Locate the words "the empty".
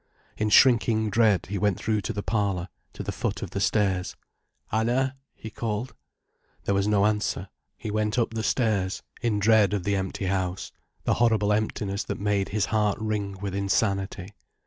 9.83-10.25